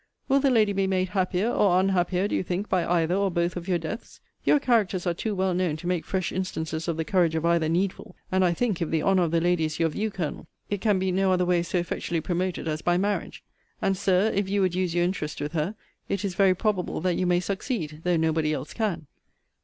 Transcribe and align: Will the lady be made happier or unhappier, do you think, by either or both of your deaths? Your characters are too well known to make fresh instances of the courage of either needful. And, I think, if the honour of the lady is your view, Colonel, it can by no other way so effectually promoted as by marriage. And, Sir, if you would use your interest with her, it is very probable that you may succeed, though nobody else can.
Will 0.27 0.39
the 0.39 0.49
lady 0.49 0.73
be 0.73 0.87
made 0.87 1.09
happier 1.09 1.47
or 1.51 1.79
unhappier, 1.79 2.27
do 2.27 2.35
you 2.35 2.41
think, 2.41 2.67
by 2.67 2.83
either 2.87 3.13
or 3.13 3.29
both 3.29 3.55
of 3.55 3.67
your 3.67 3.77
deaths? 3.77 4.19
Your 4.43 4.59
characters 4.59 5.05
are 5.05 5.13
too 5.13 5.35
well 5.35 5.53
known 5.53 5.75
to 5.77 5.85
make 5.85 6.05
fresh 6.05 6.31
instances 6.31 6.87
of 6.87 6.97
the 6.97 7.05
courage 7.05 7.35
of 7.35 7.45
either 7.45 7.69
needful. 7.69 8.15
And, 8.31 8.43
I 8.43 8.51
think, 8.51 8.81
if 8.81 8.89
the 8.89 9.03
honour 9.03 9.21
of 9.21 9.29
the 9.29 9.39
lady 9.39 9.63
is 9.63 9.79
your 9.79 9.89
view, 9.89 10.09
Colonel, 10.09 10.47
it 10.71 10.81
can 10.81 10.97
by 10.97 11.11
no 11.11 11.31
other 11.31 11.45
way 11.45 11.61
so 11.61 11.77
effectually 11.77 12.19
promoted 12.19 12.67
as 12.67 12.81
by 12.81 12.97
marriage. 12.97 13.43
And, 13.79 13.95
Sir, 13.95 14.31
if 14.33 14.49
you 14.49 14.61
would 14.61 14.73
use 14.73 14.95
your 14.95 15.03
interest 15.05 15.39
with 15.39 15.51
her, 15.53 15.75
it 16.09 16.25
is 16.25 16.33
very 16.33 16.55
probable 16.55 16.99
that 17.01 17.15
you 17.17 17.27
may 17.27 17.39
succeed, 17.39 18.01
though 18.03 18.17
nobody 18.17 18.51
else 18.55 18.73
can. 18.73 19.05